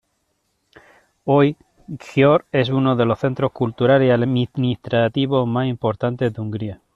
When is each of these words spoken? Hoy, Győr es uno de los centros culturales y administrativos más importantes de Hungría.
Hoy, 1.25 1.55
Győr 1.87 2.45
es 2.51 2.69
uno 2.69 2.95
de 2.95 3.03
los 3.05 3.19
centros 3.19 3.51
culturales 3.51 4.07
y 4.07 4.09
administrativos 4.09 5.47
más 5.47 5.67
importantes 5.67 6.33
de 6.33 6.41
Hungría. 6.41 6.81